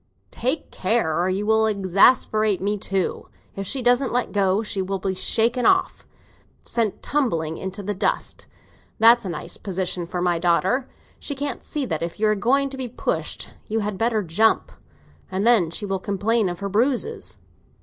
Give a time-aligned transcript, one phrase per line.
[0.31, 3.29] "Take care, or you will exasperate me too.
[3.55, 8.47] If she doesn't let go, she will be shaken off—sent tumbling into the dust!
[8.97, 10.89] That's a nice position for my daughter.
[11.19, 14.71] She can't see that if you are going to be pushed you had better jump.
[15.29, 17.37] And then she will complain of her bruises."